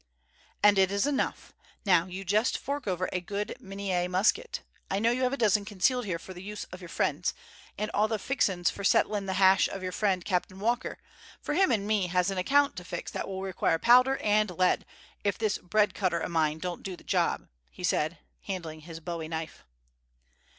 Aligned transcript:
"And 0.63 0.79
it 0.79 0.89
is 0.91 1.05
enough. 1.05 1.53
Now, 1.85 2.07
you 2.07 2.25
just 2.25 2.57
fork 2.57 2.87
over 2.87 3.07
a 3.13 3.21
good 3.21 3.55
Minié 3.61 4.09
musket—I 4.09 4.97
know 4.97 5.11
you 5.11 5.21
have 5.21 5.31
a 5.31 5.37
dozen 5.37 5.63
concealed 5.63 6.05
here 6.05 6.17
for 6.17 6.33
the 6.33 6.41
use 6.41 6.63
of 6.71 6.81
your 6.81 6.89
friends, 6.89 7.35
and 7.77 7.91
all 7.93 8.07
the 8.07 8.17
fixins 8.17 8.71
for 8.71 8.83
settlin' 8.83 9.27
the 9.27 9.33
hash 9.35 9.67
of 9.67 9.83
your 9.83 9.91
friend, 9.91 10.25
Captain 10.25 10.59
Walker, 10.59 10.97
for 11.39 11.53
him 11.53 11.69
and 11.71 11.85
me 11.85 12.07
has 12.07 12.31
an 12.31 12.39
account 12.39 12.75
to 12.77 12.83
fix 12.83 13.13
what 13.13 13.27
will 13.27 13.43
require 13.43 13.77
powder 13.77 14.17
and 14.23 14.49
lead, 14.49 14.87
if 15.23 15.37
this 15.37 15.59
bread 15.59 15.93
cutter 15.93 16.19
of 16.19 16.31
mine 16.31 16.57
don't 16.57 16.81
do 16.81 16.95
the 16.95 17.03
job," 17.03 17.47
he 17.69 17.83
said, 17.83 18.17
handling 18.45 18.79
his 18.79 18.99
bowie 18.99 19.27
knife. 19.27 19.65